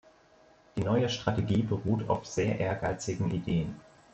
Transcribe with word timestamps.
Die 0.75 0.83
neue 0.83 1.09
Strategie 1.09 1.61
beruht 1.61 2.09
auf 2.09 2.25
sehr 2.25 2.59
ehrgeizigen 2.59 3.29
Ideen. 3.29 3.75